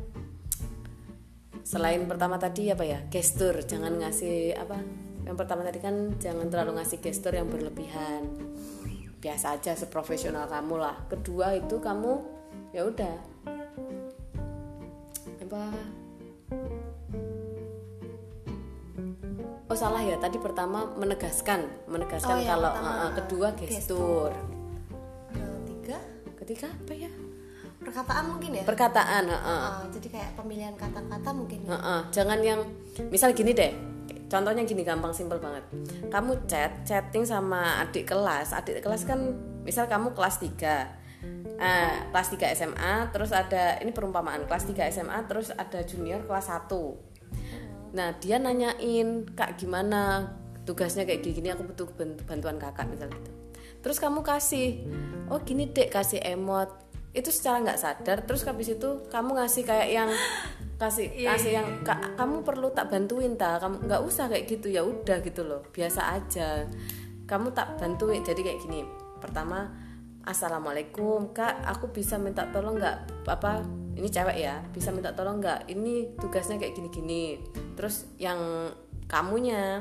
selain 1.66 2.06
pertama 2.06 2.38
tadi 2.38 2.70
apa 2.70 2.86
ya 2.86 3.02
gestur, 3.10 3.58
jangan 3.66 3.98
ngasih 3.98 4.54
apa? 4.54 4.78
Yang 5.26 5.36
pertama 5.36 5.60
tadi 5.60 5.78
kan 5.78 5.94
jangan 6.16 6.46
terlalu 6.46 6.78
ngasih 6.78 6.98
gestur 7.00 7.34
yang 7.34 7.50
berlebihan. 7.50 8.22
Biasa 9.18 9.58
aja 9.58 9.74
seprofesional 9.74 10.46
kamu 10.46 10.74
lah. 10.78 10.96
Kedua 11.10 11.52
itu 11.52 11.76
kamu 11.76 12.12
ya 12.70 12.86
udah 12.86 13.14
apa? 15.42 15.62
Oh 19.66 19.74
salah 19.74 19.98
ya 19.98 20.14
tadi 20.16 20.38
pertama 20.38 20.86
menegaskan, 20.94 21.66
menegaskan 21.86 22.32
Oh, 22.32 22.38
yang 22.38 22.50
kalau 22.54 22.70
pertama, 22.70 22.90
eh, 23.02 23.10
kedua 23.18 23.48
gestur. 23.56 24.30
yang 25.32 25.54
tiga 25.66 25.98
Ketiga 26.38 26.68
apa 26.70 26.94
ya? 26.94 27.10
perkataan 27.76 28.24
mungkin 28.28 28.50
ya 28.52 28.62
Perkataan, 28.62 29.24
heeh. 29.26 29.60
Ah, 29.62 29.86
jadi 29.90 30.08
kayak 30.10 30.30
pemilihan 30.34 30.74
kata-kata 30.74 31.30
mungkin 31.30 31.58
ya 31.62 31.70
Heeh, 31.70 32.00
jangan 32.10 32.38
yang 32.40 32.60
misal 33.10 33.30
gini 33.30 33.50
deh 33.52 33.70
contohnya 34.26 34.62
gini 34.66 34.82
gampang 34.82 35.14
simpel 35.14 35.38
banget. 35.38 35.64
Kamu 36.10 36.46
chat 36.50 36.82
chatting 36.82 37.22
sama 37.26 37.82
adik 37.82 38.10
kelas. 38.10 38.52
Adik 38.52 38.82
kelas 38.82 39.06
kan 39.06 39.34
misal 39.62 39.90
kamu 39.90 40.14
kelas 40.14 40.42
3 40.42 40.52
eh, 41.58 41.94
kelas 42.12 42.28
3 42.34 42.54
SMA 42.54 42.94
terus 43.10 43.34
ada 43.34 43.82
ini 43.82 43.90
perumpamaan 43.90 44.46
kelas 44.46 44.70
3 44.70 44.94
SMA 44.94 45.18
terus 45.26 45.50
ada 45.50 45.82
junior 45.82 46.22
kelas 46.22 46.54
1 46.54 46.70
nah 47.98 48.14
dia 48.20 48.36
nanyain 48.38 49.24
kak 49.34 49.58
gimana 49.58 50.30
tugasnya 50.66 51.06
kayak 51.06 51.22
gini? 51.22 51.48
Aku 51.54 51.62
butuh 51.62 51.86
bantuan 52.26 52.58
kakak 52.58 52.90
misal 52.90 53.08
gitu. 53.08 53.30
Terus 53.80 54.02
kamu 54.02 54.26
kasih 54.26 54.82
oh 55.30 55.38
gini 55.40 55.70
dek 55.70 55.94
kasih 55.94 56.20
emot. 56.26 56.68
Itu 57.14 57.32
secara 57.32 57.62
nggak 57.62 57.80
sadar 57.80 58.18
terus 58.26 58.44
habis 58.44 58.68
itu 58.74 59.06
kamu 59.08 59.40
ngasih 59.40 59.62
kayak 59.64 59.88
yang 59.88 60.10
kasih 60.76 61.08
kasih 61.08 61.52
yang 61.56 61.68
"Kak, 61.80 62.20
kamu 62.20 62.44
perlu 62.44 62.68
tak 62.72 62.92
bantuin 62.92 63.36
ta? 63.36 63.56
Kamu 63.56 63.88
nggak 63.88 64.02
usah 64.04 64.28
kayak 64.28 64.44
gitu. 64.44 64.68
Ya 64.68 64.84
udah 64.84 65.24
gitu 65.24 65.42
loh 65.44 65.64
biasa 65.72 66.20
aja. 66.20 66.68
Kamu 67.24 67.56
tak 67.56 67.80
bantuin 67.80 68.20
jadi 68.20 68.40
kayak 68.40 68.60
gini. 68.62 68.84
Pertama 69.18 69.72
assalamualaikum 70.26 71.30
kak 71.30 71.62
aku 71.64 71.90
bisa 71.94 72.20
minta 72.20 72.44
tolong 72.52 72.76
nggak? 72.76 73.24
Apa 73.24 73.64
ini 73.96 74.08
cewek 74.12 74.36
ya 74.36 74.60
bisa 74.70 74.92
minta 74.92 75.16
tolong 75.16 75.40
nggak? 75.40 75.66
Ini 75.72 76.20
tugasnya 76.20 76.60
kayak 76.60 76.76
gini 76.76 76.88
gini 76.92 77.22
terus 77.76 78.08
yang 78.20 78.70
kamunya 79.08 79.80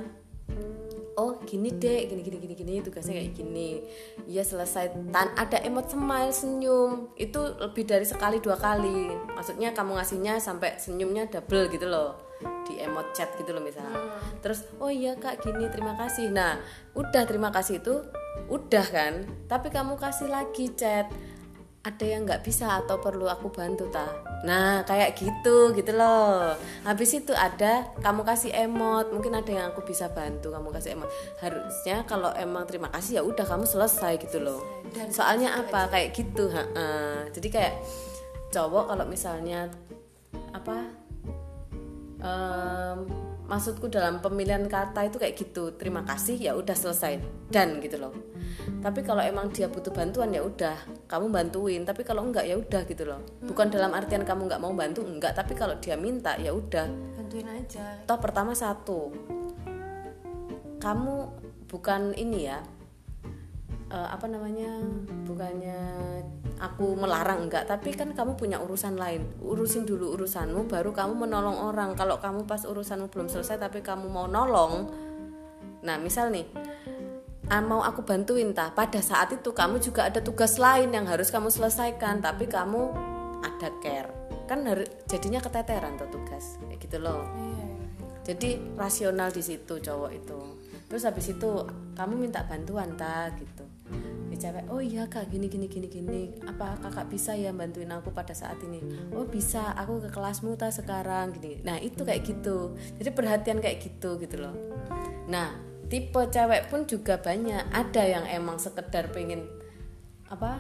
oh 1.16 1.40
gini 1.48 1.72
deh 1.72 2.12
gini 2.12 2.22
gini 2.22 2.38
gini 2.40 2.56
gini 2.56 2.74
tugasnya 2.84 3.16
kayak 3.16 3.34
gini. 3.36 3.84
Ya 4.28 4.44
selesai. 4.44 4.92
Tan 5.12 5.32
ada 5.36 5.58
emot 5.64 5.88
smile 5.88 6.32
senyum. 6.32 7.12
Itu 7.16 7.56
lebih 7.60 7.88
dari 7.88 8.04
sekali 8.04 8.44
dua 8.44 8.60
kali. 8.60 9.12
Maksudnya 9.36 9.72
kamu 9.72 9.96
ngasihnya 10.00 10.40
sampai 10.44 10.76
senyumnya 10.76 11.28
double 11.32 11.72
gitu 11.72 11.88
loh 11.88 12.26
di 12.68 12.82
emot 12.82 13.16
chat 13.16 13.32
gitu 13.40 13.56
loh 13.56 13.64
misalnya. 13.64 14.20
Terus 14.44 14.68
oh 14.82 14.92
iya 14.92 15.16
kak 15.16 15.40
gini 15.44 15.72
terima 15.72 15.96
kasih. 15.96 16.30
Nah 16.34 16.60
udah 16.94 17.24
terima 17.24 17.50
kasih 17.50 17.80
itu 17.80 18.04
udah 18.52 18.86
kan? 18.92 19.14
Tapi 19.48 19.72
kamu 19.72 19.96
kasih 19.96 20.28
lagi 20.28 20.72
chat 20.76 21.08
ada 21.86 22.02
yang 22.02 22.26
nggak 22.26 22.42
bisa 22.42 22.82
atau 22.82 22.98
perlu 22.98 23.30
aku 23.30 23.54
bantu 23.54 23.86
ta? 23.94 24.10
Nah 24.42 24.82
kayak 24.90 25.14
gitu 25.22 25.70
gitu 25.78 25.94
loh. 25.94 26.58
Habis 26.82 27.22
itu 27.22 27.30
ada 27.38 27.86
kamu 28.02 28.26
kasih 28.26 28.50
emot. 28.66 29.14
Mungkin 29.14 29.38
ada 29.38 29.52
yang 29.54 29.66
aku 29.70 29.86
bisa 29.86 30.10
bantu 30.10 30.50
kamu 30.50 30.74
kasih 30.74 30.98
emot. 30.98 31.10
Harusnya 31.38 32.02
kalau 32.10 32.34
emang 32.34 32.66
terima 32.66 32.90
kasih 32.90 33.22
ya 33.22 33.24
udah 33.24 33.46
kamu 33.46 33.70
selesai 33.70 34.18
gitu 34.18 34.42
loh. 34.42 34.66
Dan 34.98 35.14
soalnya 35.14 35.62
apa? 35.62 35.86
kayak 35.86 36.18
gitu 36.18 36.50
ha 36.50 36.66
-ha. 36.66 36.88
jadi 37.30 37.48
kayak 37.54 37.74
cowok 38.50 38.90
kalau 38.90 39.06
misalnya 39.06 39.70
apa 40.56 40.90
em, 42.24 42.98
maksudku 43.46 43.92
dalam 43.94 44.26
pemilihan 44.26 44.66
kata 44.66 45.06
itu 45.06 45.22
kayak 45.22 45.38
gitu. 45.38 45.78
Terima 45.78 46.02
kasih 46.02 46.42
ya 46.42 46.58
udah 46.58 46.74
selesai. 46.74 47.22
Dan 47.54 47.78
gitu 47.78 48.02
loh 48.02 48.35
tapi 48.86 49.02
kalau 49.02 49.22
emang 49.22 49.50
dia 49.50 49.66
butuh 49.66 49.90
bantuan 49.90 50.30
ya 50.30 50.42
udah 50.46 50.78
kamu 51.10 51.34
bantuin. 51.34 51.82
Tapi 51.82 52.02
kalau 52.06 52.26
enggak 52.26 52.46
ya 52.46 52.56
udah 52.58 52.82
gitu 52.86 53.04
loh. 53.06 53.22
Bukan 53.42 53.74
dalam 53.74 53.94
artian 53.98 54.22
kamu 54.22 54.46
nggak 54.46 54.62
mau 54.62 54.74
bantu 54.78 55.02
enggak. 55.06 55.34
Tapi 55.34 55.58
kalau 55.58 55.78
dia 55.82 55.98
minta 55.98 56.38
ya 56.38 56.54
udah. 56.54 56.86
Bantuin 57.18 57.48
aja. 57.50 57.98
Toh 58.06 58.20
pertama 58.22 58.54
satu 58.54 59.10
kamu 60.76 61.16
bukan 61.66 62.14
ini 62.14 62.46
ya 62.46 62.62
eh, 63.90 64.10
apa 64.14 64.30
namanya 64.30 64.70
bukannya 65.26 65.82
aku 66.62 66.94
melarang 66.94 67.50
enggak. 67.50 67.66
Tapi 67.66 67.90
kan 67.98 68.14
kamu 68.14 68.38
punya 68.38 68.62
urusan 68.62 69.02
lain. 69.02 69.26
Urusin 69.42 69.90
dulu 69.90 70.14
urusanmu 70.14 70.70
baru 70.70 70.94
kamu 70.94 71.26
menolong 71.26 71.58
orang. 71.74 71.98
Kalau 71.98 72.22
kamu 72.22 72.46
pas 72.46 72.62
urusanmu 72.64 73.10
belum 73.10 73.28
selesai 73.34 73.58
tapi 73.58 73.82
kamu 73.82 74.08
mau 74.14 74.30
nolong. 74.30 74.90
Nah 75.86 75.98
misal 75.98 76.30
nih 76.30 76.46
mau 77.50 77.86
aku 77.86 78.02
bantuin 78.02 78.52
tah 78.58 78.74
pada 78.74 78.98
saat 79.02 79.30
itu 79.30 79.54
kamu 79.54 79.78
juga 79.78 80.10
ada 80.10 80.18
tugas 80.18 80.58
lain 80.58 80.90
yang 80.90 81.06
harus 81.06 81.30
kamu 81.30 81.54
selesaikan 81.54 82.22
tapi 82.22 82.50
kamu 82.50 82.90
ada 83.46 83.70
care. 83.82 84.10
Kan 84.50 84.66
jadinya 85.06 85.38
keteteran 85.42 85.98
tuh 85.98 86.10
tugas 86.10 86.58
kayak 86.66 86.80
gitu 86.82 86.98
loh. 87.02 87.22
Jadi 88.26 88.58
rasional 88.74 89.30
di 89.30 89.46
situ 89.46 89.78
cowok 89.78 90.12
itu. 90.14 90.40
Terus 90.90 91.06
habis 91.06 91.30
itu 91.30 91.50
kamu 91.94 92.26
minta 92.26 92.42
bantuan 92.46 92.98
ta 92.98 93.30
gitu. 93.38 93.66
Ya 94.34 94.50
cewek 94.50 94.66
oh 94.74 94.82
iya 94.82 95.06
kak 95.06 95.30
gini 95.30 95.46
gini 95.46 95.70
gini 95.70 95.86
gini. 95.86 96.22
Apa 96.50 96.82
kakak 96.82 97.14
bisa 97.14 97.38
ya 97.38 97.54
bantuin 97.54 97.94
aku 97.94 98.10
pada 98.10 98.34
saat 98.34 98.58
ini? 98.66 98.82
Oh 99.14 99.30
bisa. 99.30 99.78
Aku 99.78 100.02
ke 100.02 100.10
kelasmu 100.10 100.58
ta 100.58 100.74
sekarang 100.74 101.38
gini. 101.38 101.62
Nah 101.62 101.78
itu 101.78 102.02
kayak 102.02 102.26
gitu. 102.26 102.74
Jadi 102.98 103.10
perhatian 103.14 103.62
kayak 103.62 103.86
gitu 103.86 104.18
gitu 104.18 104.42
loh. 104.42 104.58
Nah 105.30 105.75
tipe 105.96 106.20
cewek 106.28 106.68
pun 106.68 106.84
juga 106.84 107.16
banyak 107.16 107.72
ada 107.72 108.04
yang 108.04 108.28
emang 108.28 108.60
sekedar 108.60 109.16
pengen 109.16 109.48
apa 110.28 110.60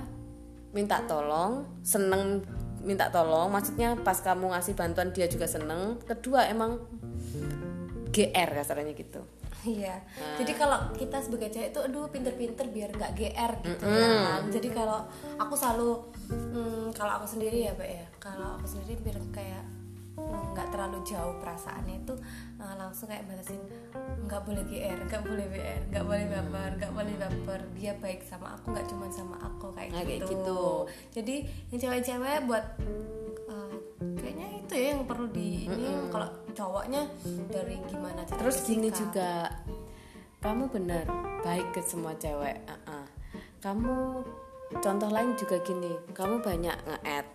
minta 0.71 1.03
tolong 1.03 1.67
seneng 1.83 2.39
minta 2.79 3.11
tolong 3.11 3.51
maksudnya 3.51 3.99
pas 3.99 4.15
kamu 4.23 4.55
ngasih 4.55 4.79
bantuan 4.79 5.11
dia 5.11 5.27
juga 5.27 5.43
seneng 5.43 5.99
kedua 6.07 6.47
emang 6.47 6.79
GR 8.15 8.49
kasarnya 8.55 8.95
gitu 8.95 9.19
Iya. 9.65 9.97
Jadi 10.37 10.53
kalau 10.61 10.93
kita 10.93 11.17
sebagai 11.25 11.49
cewek 11.49 11.73
itu 11.73 11.81
aduh 11.81 12.05
pinter-pinter 12.13 12.69
biar 12.69 12.93
nggak 12.93 13.17
GR 13.17 13.53
gitu 13.65 13.81
ya. 13.81 14.37
Jadi 14.45 14.69
kalau 14.69 15.09
aku 15.41 15.57
selalu 15.57 16.05
hmm, 16.29 16.93
kalau 16.93 17.17
aku 17.17 17.25
sendiri 17.25 17.65
ya, 17.65 17.73
Mbak 17.73 17.89
ya. 17.89 18.05
Kalau 18.21 18.61
aku 18.61 18.69
sendiri 18.69 19.01
biar 19.01 19.17
kayak 19.33 19.65
hmm, 19.65 19.84
nggak 20.15 20.71
terlalu 20.71 21.03
jauh 21.03 21.35
perasaannya 21.43 21.95
itu 22.07 22.15
uh, 22.63 22.75
langsung 22.79 23.11
kayak 23.11 23.27
batasin 23.27 23.59
nggak 24.25 24.41
boleh 24.47 24.63
GR, 24.63 24.99
nggak 25.11 25.21
boleh 25.27 25.45
BR, 25.51 25.81
nggak 25.91 26.05
boleh 26.07 26.25
baper, 26.31 26.71
nggak 26.79 26.93
boleh 26.95 27.15
baper. 27.19 27.61
Dia 27.75 27.93
baik 27.99 28.23
sama 28.23 28.55
aku 28.55 28.71
nggak 28.71 28.87
cuma 28.87 29.05
sama 29.11 29.35
aku 29.43 29.75
kayak 29.75 29.91
Nah, 29.91 30.03
kayak 30.07 30.23
gitu. 30.23 30.31
gitu. 30.31 30.63
Jadi 31.19 31.35
yang 31.69 31.79
cewek-cewek 31.83 32.37
buat 32.47 32.65
uh, 33.51 33.73
kayaknya 34.17 34.47
itu 34.63 34.73
ya 34.73 34.87
yang 34.95 35.03
perlu 35.03 35.27
di 35.29 35.67
ini 35.67 35.87
kalau 36.09 36.29
cowoknya 36.55 37.03
dari 37.51 37.75
gimana 37.85 38.23
cara 38.23 38.39
Terus 38.39 38.57
gini 38.63 38.89
juga, 38.89 39.51
kamu 40.39 40.71
benar 40.71 41.05
baik 41.43 41.75
ke 41.75 41.81
semua 41.83 42.15
cewek. 42.15 42.63
Uh-uh. 42.65 43.05
Kamu 43.59 44.23
contoh 44.79 45.09
lain 45.11 45.35
juga 45.35 45.59
gini, 45.61 45.91
kamu 46.15 46.39
banyak 46.39 46.77
nge-add 46.87 47.27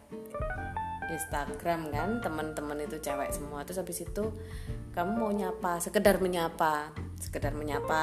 Instagram 1.10 1.90
kan, 1.90 2.22
teman-teman 2.22 2.86
itu 2.86 3.02
cewek 3.02 3.34
semua. 3.34 3.66
Terus 3.66 3.82
habis 3.82 3.98
itu 4.06 4.24
kamu 4.94 5.10
mau 5.14 5.30
nyapa, 5.30 5.78
sekedar 5.78 6.18
menyapa, 6.18 6.90
sekedar 7.18 7.54
menyapa 7.54 8.02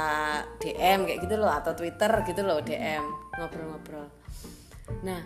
DM 0.60 1.04
kayak 1.04 1.20
gitu 1.24 1.36
loh 1.36 1.52
atau 1.52 1.76
Twitter 1.76 2.12
gitu 2.24 2.42
loh 2.48 2.64
DM 2.64 3.04
ngobrol-ngobrol. 3.40 4.08
Nah 5.04 5.22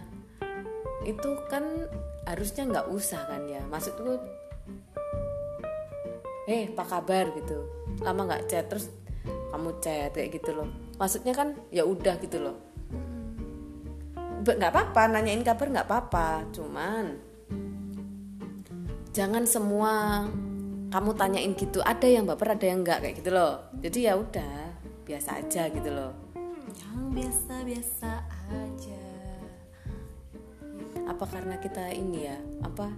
itu 1.06 1.30
kan 1.50 1.90
harusnya 2.26 2.70
nggak 2.70 2.88
usah 2.90 3.26
kan 3.26 3.46
ya, 3.50 3.62
maksudku 3.66 4.22
eh 6.50 6.74
apa 6.74 6.84
kabar? 6.86 7.30
gitu. 7.38 7.66
Lama 8.02 8.26
nggak 8.26 8.46
chat 8.50 8.66
terus 8.66 8.90
kamu 9.54 9.78
chat 9.84 10.14
kayak 10.14 10.34
gitu 10.34 10.58
loh. 10.58 10.70
Maksudnya 10.98 11.34
kan 11.38 11.54
ya 11.70 11.86
udah 11.86 12.18
gitu 12.18 12.42
loh. 12.42 12.58
Nggak 14.42 14.74
apa-apa 14.74 15.14
nanyain 15.14 15.46
kabar 15.46 15.70
nggak 15.70 15.88
apa-apa. 15.88 16.50
Cuman 16.50 17.31
jangan 19.12 19.44
semua 19.44 20.24
kamu 20.92 21.12
tanyain 21.16 21.52
gitu 21.56 21.80
ada 21.84 22.04
yang 22.04 22.28
baper 22.28 22.56
ada 22.56 22.66
yang 22.68 22.84
enggak 22.84 23.00
kayak 23.04 23.16
gitu 23.24 23.32
loh. 23.32 23.64
Jadi 23.80 24.00
ya 24.08 24.14
udah 24.20 24.56
biasa 25.08 25.40
aja 25.40 25.72
gitu 25.72 25.90
loh. 25.92 26.12
Yang 26.72 27.00
biasa-biasa 27.16 28.12
aja. 28.52 29.06
Apa 31.08 31.26
karena 31.28 31.56
kita 31.60 31.92
ini 31.92 32.28
ya 32.28 32.38
apa 32.64 32.92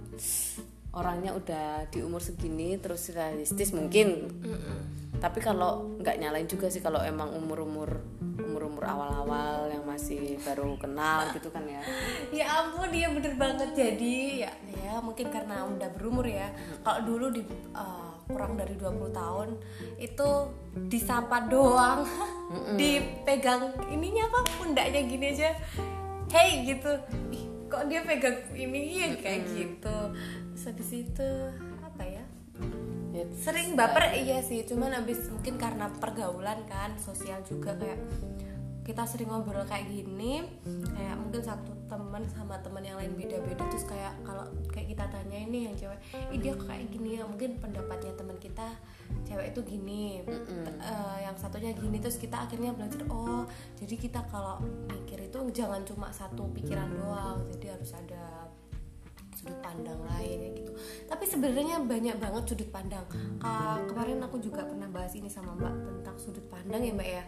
orangnya 0.94 1.34
udah 1.34 1.90
di 1.90 2.02
umur 2.02 2.22
segini 2.22 2.78
terus 2.78 3.10
realistis 3.10 3.74
mungkin. 3.74 4.30
Tapi 5.18 5.38
kalau 5.38 5.98
nggak 6.02 6.18
nyalain 6.18 6.50
juga 6.50 6.70
sih 6.70 6.82
kalau 6.82 6.98
emang 7.02 7.30
umur 7.34 7.62
umur 7.62 7.90
umur 8.74 8.90
umur 8.90 8.90
awal 8.90 9.10
awal 9.22 9.58
yang 9.70 9.86
masih 9.86 10.34
baru 10.42 10.74
kenal 10.74 11.30
gitu 11.30 11.46
kan 11.54 11.62
ya. 11.62 11.78
Ya 12.42 12.46
ampun 12.58 12.90
dia 12.90 13.06
bener 13.06 13.38
banget. 13.38 13.70
Jadi 13.70 14.42
ya 14.42 14.50
ya 14.82 14.98
mungkin 14.98 15.30
karena 15.30 15.62
udah 15.62 15.94
berumur 15.94 16.26
ya. 16.26 16.50
Kalau 16.82 17.06
dulu 17.06 17.30
di 17.30 17.46
uh, 17.70 18.18
kurang 18.26 18.58
dari 18.58 18.74
20 18.74 19.14
tahun 19.14 19.48
itu 20.02 20.28
disapa 20.90 21.46
doang. 21.46 22.02
Dipegang 22.74 23.78
ininya 23.94 24.26
apa 24.26 24.40
pundaknya 24.58 25.06
gini 25.06 25.30
aja. 25.30 25.54
Hey 26.34 26.66
gitu. 26.66 26.90
Ih, 27.30 27.46
kok 27.70 27.86
dia 27.86 28.02
pegang 28.02 28.42
ini? 28.58 29.06
Ya 29.06 29.08
kayak 29.14 29.54
gitu. 29.54 29.98
Terus 30.50 30.64
habis 30.66 30.90
itu 30.90 31.30
apa 31.78 32.02
ya? 32.02 32.26
Ya, 33.14 33.22
sering 33.38 33.78
baper 33.78 34.18
iya 34.18 34.42
sih. 34.42 34.66
Cuman 34.66 34.98
abis 34.98 35.30
mungkin 35.30 35.54
karena 35.62 35.86
pergaulan 36.02 36.66
kan 36.66 36.98
sosial 36.98 37.38
juga 37.46 37.78
kayak 37.78 38.02
kita 38.84 39.02
sering 39.08 39.32
ngobrol 39.32 39.64
kayak 39.64 39.88
gini 39.88 40.44
kayak 40.92 41.16
mungkin 41.16 41.40
satu 41.40 41.72
teman 41.88 42.20
sama 42.28 42.60
teman 42.60 42.84
yang 42.84 43.00
lain 43.00 43.16
beda-beda 43.16 43.64
terus 43.72 43.88
kayak 43.88 44.12
kalau 44.20 44.44
kayak 44.68 44.92
kita 44.92 45.04
tanya 45.08 45.38
ini 45.40 45.58
yang 45.66 45.74
cewek 45.74 45.98
ih 46.30 46.38
dia 46.38 46.52
kayak 46.52 46.86
gini 46.92 47.16
ya? 47.16 47.24
Mungkin 47.24 47.56
pendapatnya 47.64 48.12
teman 48.12 48.36
kita 48.36 48.76
cewek 49.24 49.56
itu 49.56 49.60
gini 49.64 50.20
eh, 50.84 51.18
yang 51.24 51.36
satunya 51.36 51.72
gini 51.72 51.96
terus 51.96 52.20
kita 52.20 52.44
akhirnya 52.44 52.76
belajar 52.76 53.00
oh 53.08 53.48
jadi 53.80 53.96
kita 53.96 54.20
kalau 54.28 54.60
mikir 54.92 55.16
itu 55.16 55.38
jangan 55.56 55.80
cuma 55.88 56.12
satu 56.12 56.44
pikiran 56.52 56.88
doang 56.92 57.40
jadi 57.56 57.76
harus 57.76 57.90
ada 57.96 58.43
sudut 59.44 59.60
pandang 59.60 60.00
lain 60.08 60.38
ya 60.40 60.50
gitu. 60.56 60.72
Tapi 61.04 61.24
sebenarnya 61.28 61.76
banyak 61.84 62.16
banget 62.16 62.42
sudut 62.48 62.68
pandang. 62.72 63.04
Ka- 63.36 63.84
kemarin 63.84 64.24
aku 64.24 64.40
juga 64.40 64.64
pernah 64.64 64.88
bahas 64.88 65.12
ini 65.12 65.28
sama 65.28 65.52
mbak 65.52 65.84
tentang 65.84 66.16
sudut 66.16 66.48
pandang 66.48 66.80
ya 66.80 66.92
mbak 66.96 67.08
ya? 67.12 67.24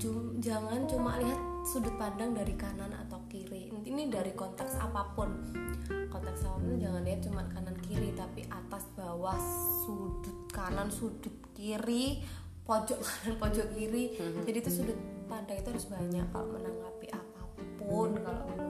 Ju- 0.00 0.32
jangan 0.40 0.88
cuma 0.88 1.20
lihat 1.20 1.36
sudut 1.68 1.92
pandang 2.00 2.32
dari 2.32 2.56
kanan 2.56 2.96
atau 2.96 3.20
kiri. 3.28 3.68
Ini 3.84 4.08
dari 4.08 4.32
konteks 4.32 4.80
apa 4.80 5.12
pun. 5.12 5.52
Konteks 6.08 6.48
apa 6.48 6.56
pun 6.56 6.80
jangan 6.80 7.04
lihat 7.04 7.20
cuma 7.28 7.44
kanan 7.52 7.76
kiri 7.84 8.16
tapi 8.16 8.48
atas 8.48 8.88
bawah 8.96 9.36
sudut 9.84 10.48
kanan 10.48 10.88
sudut 10.88 11.36
kiri 11.52 12.24
pojok 12.64 12.96
kanan 13.04 13.36
pojok 13.36 13.68
kiri. 13.76 14.16
Jadi 14.48 14.56
itu 14.64 14.70
sudut 14.80 14.96
pandang 15.28 15.60
itu 15.60 15.68
harus 15.76 15.86
banyak 15.92 16.24
kalau 16.32 16.56
menanggapi 16.56 17.12
apa 17.12 17.42
pun 17.76 18.16
kalau 18.16 18.69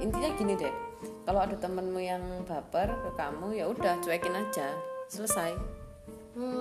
intinya 0.00 0.30
gini 0.36 0.56
deh 0.56 0.74
kalau 1.24 1.40
ada 1.46 1.56
temenmu 1.56 2.00
yang 2.00 2.22
baper 2.44 2.90
ke 2.90 3.10
kamu 3.16 3.54
ya 3.56 3.64
udah 3.70 4.00
cuekin 4.02 4.34
aja 4.34 4.74
selesai. 5.06 5.54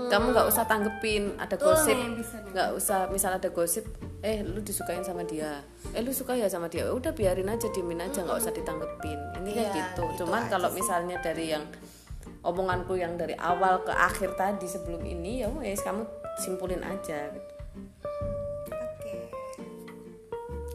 Kamu 0.10 0.34
nggak 0.34 0.48
usah 0.50 0.66
tanggepin 0.66 1.38
ada 1.38 1.56
Betul 1.56 1.72
gosip. 1.78 1.98
Nggak 2.52 2.70
usah 2.76 3.00
misal 3.14 3.38
ada 3.38 3.50
gosip 3.54 3.86
eh 4.20 4.44
lu 4.44 4.60
disukain 4.60 5.06
sama 5.06 5.24
dia. 5.24 5.64
Eh 5.96 6.02
lu 6.04 6.12
suka 6.12 6.36
ya 6.36 6.50
sama 6.52 6.68
dia? 6.68 6.90
Udah 6.90 7.14
biarin 7.14 7.48
aja 7.48 7.70
diemin 7.72 8.02
aja 8.02 8.26
nggak 8.26 8.40
usah 8.44 8.52
ditanggepin. 8.52 9.20
Ini 9.40 9.50
kan 9.54 9.64
Iya, 9.64 9.72
gitu. 9.78 10.04
gitu 10.10 10.26
cuman 10.26 10.50
kalau 10.52 10.74
misalnya 10.74 11.22
dari 11.22 11.54
yang 11.54 11.64
omonganku 12.44 12.96
yang 12.96 13.16
dari 13.16 13.36
awal 13.38 13.84
ke 13.84 13.94
akhir 13.94 14.36
tadi 14.36 14.68
sebelum 14.68 15.04
ini 15.06 15.44
ya 15.44 15.48
wes 15.52 15.80
kamu 15.86 16.04
simpulin 16.42 16.82
aja 16.84 17.30
gitu. 17.32 17.54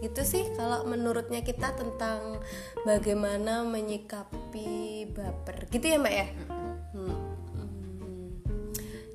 Itu 0.04 0.20
sih 0.20 0.52
kalau 0.52 0.84
menurutnya 0.84 1.40
kita 1.40 1.72
tentang 1.72 2.44
bagaimana 2.84 3.64
menyikapi 3.64 5.08
baper. 5.16 5.64
Gitu 5.72 5.96
ya, 5.96 5.96
Mbak 5.96 6.12
ya? 6.12 6.28
Hmm. 6.92 7.16
Hmm. 7.56 8.68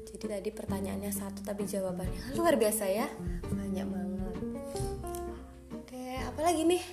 Jadi 0.10 0.25
tadi 0.25 0.49
pertanyaannya 0.49 1.13
satu 1.13 1.45
tapi 1.45 1.69
jawabannya 1.69 2.34
luar 2.34 2.58
biasa 2.58 2.89
ya. 2.89 3.06
Banyak 3.54 3.86
banget. 3.86 4.36
Oke, 5.78 6.06
apa 6.25 6.39
lagi 6.41 6.65
nih? 6.65 6.84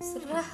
Serah. 0.00 0.48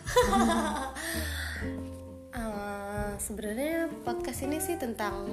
Eh, 2.35 3.13
sebenarnya 3.23 3.87
podcast 4.03 4.43
ini 4.43 4.59
sih 4.59 4.75
tentang 4.75 5.31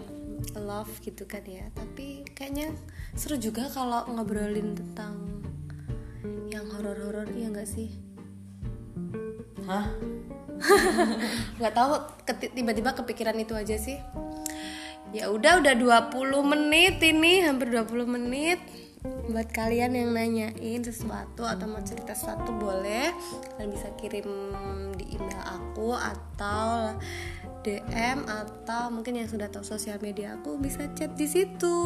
love 0.56 0.90
gitu 1.04 1.28
kan 1.28 1.44
ya 1.44 1.68
tapi 1.76 2.24
kayaknya 2.32 2.72
seru 3.14 3.36
juga 3.36 3.68
kalau 3.68 4.08
ngobrolin 4.08 4.74
tentang 4.74 5.19
horor-horor 6.80 7.28
ya 7.36 7.52
nggak 7.52 7.68
sih? 7.68 7.92
Hah? 9.68 9.92
Nggak 11.60 11.74
tahu 11.76 11.94
tiba-tiba 12.56 12.96
kepikiran 12.96 13.36
itu 13.36 13.52
aja 13.52 13.76
sih. 13.76 14.00
Ya 15.12 15.28
udah 15.28 15.60
udah 15.60 15.76
20 15.76 16.16
menit 16.56 17.04
ini 17.04 17.44
hampir 17.44 17.68
20 17.68 18.08
menit. 18.08 18.64
Buat 19.28 19.52
kalian 19.52 19.96
yang 19.96 20.12
nanyain 20.12 20.82
sesuatu 20.84 21.44
atau 21.44 21.68
mau 21.68 21.84
cerita 21.84 22.16
sesuatu 22.16 22.56
boleh. 22.56 23.12
Kalian 23.56 23.72
bisa 23.72 23.92
kirim 24.00 24.28
di 24.96 25.20
email 25.20 25.44
aku 25.44 25.96
atau 25.96 26.96
DM 27.64 28.24
atau 28.26 28.90
mungkin 28.94 29.20
yang 29.20 29.30
sudah 29.30 29.52
tahu 29.52 29.64
sosial 29.64 30.00
media 30.00 30.40
aku 30.40 30.56
bisa 30.60 30.88
chat 30.96 31.14
di 31.16 31.28
situ. 31.28 31.78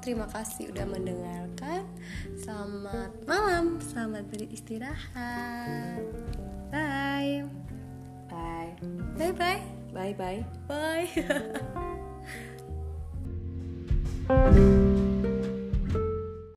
Terima 0.00 0.28
kasih 0.28 0.72
udah 0.72 0.86
mendengarkan. 0.88 1.84
Selamat 2.40 3.12
malam, 3.24 3.80
selamat 3.80 4.24
beristirahat. 4.32 6.04
Bye. 6.70 7.44
bye 8.30 8.70
Bye 9.18 9.32
bye. 9.34 9.60
bye 9.92 10.14
bye 10.14 10.40
Bye. 14.30 14.86